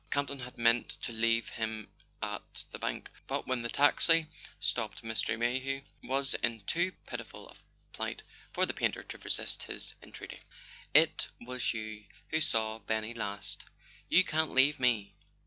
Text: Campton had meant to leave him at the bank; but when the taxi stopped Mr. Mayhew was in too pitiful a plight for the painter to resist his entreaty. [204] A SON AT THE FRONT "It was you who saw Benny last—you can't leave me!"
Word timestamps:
Campton 0.09 0.39
had 0.39 0.57
meant 0.57 0.99
to 1.03 1.11
leave 1.11 1.49
him 1.49 1.87
at 2.23 2.65
the 2.71 2.79
bank; 2.79 3.11
but 3.27 3.45
when 3.45 3.61
the 3.61 3.69
taxi 3.69 4.25
stopped 4.59 5.03
Mr. 5.03 5.37
Mayhew 5.37 5.83
was 6.01 6.33
in 6.33 6.61
too 6.61 6.93
pitiful 7.05 7.47
a 7.47 7.55
plight 7.93 8.23
for 8.51 8.65
the 8.65 8.73
painter 8.73 9.03
to 9.03 9.17
resist 9.19 9.61
his 9.65 9.93
entreaty. 10.01 10.37
[204] 10.95 10.95
A 10.95 11.01
SON 11.03 11.03
AT 11.03 11.17
THE 11.17 11.21
FRONT 11.21 11.29
"It 11.29 11.49
was 11.51 11.73
you 11.75 12.03
who 12.29 12.41
saw 12.41 12.79
Benny 12.79 13.13
last—you 13.13 14.23
can't 14.23 14.55
leave 14.55 14.79
me!" 14.79 15.13